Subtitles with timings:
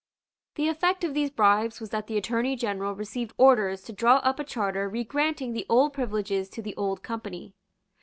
[0.55, 4.39] The effect of these bribes was that the Attorney General received orders to draw up
[4.39, 7.53] a charter regranting the old privileges to the old Company.